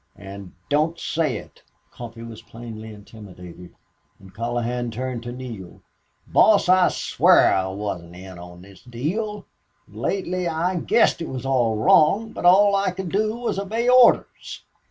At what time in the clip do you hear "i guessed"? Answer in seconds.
10.47-11.21